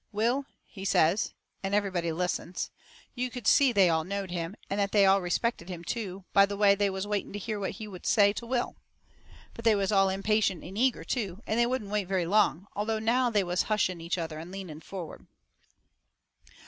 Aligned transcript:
"Will," 0.11 0.47
he 0.65 0.83
says. 0.83 1.35
And 1.61 1.75
everybody 1.75 2.11
listens. 2.11 2.71
You 3.13 3.29
could 3.29 3.45
see 3.45 3.71
they 3.71 3.87
all 3.87 4.03
knowed 4.03 4.31
him, 4.31 4.55
and 4.67 4.79
that 4.79 4.91
they 4.93 5.05
all 5.05 5.21
respected 5.21 5.69
him 5.69 5.83
too, 5.83 6.25
by 6.33 6.47
the 6.47 6.57
way 6.57 6.73
they 6.73 6.89
was 6.89 7.05
waiting 7.05 7.31
to 7.33 7.37
hear 7.37 7.59
what 7.59 7.73
he 7.73 7.87
would 7.87 8.07
say 8.07 8.33
to 8.33 8.47
Will. 8.47 8.77
But 9.53 9.63
they 9.63 9.75
was 9.75 9.91
all 9.91 10.09
impatient 10.09 10.63
and 10.63 10.75
eager, 10.75 11.03
too, 11.03 11.43
and 11.45 11.59
they 11.59 11.67
wouldn't 11.67 11.91
wait 11.91 12.07
very 12.07 12.25
long, 12.25 12.65
although 12.75 12.97
now 12.97 13.29
they 13.29 13.43
was 13.43 13.61
hushing 13.69 14.01
each 14.01 14.17
other 14.17 14.39
and 14.39 14.51
leaning 14.51 14.79
forward. 14.79 15.27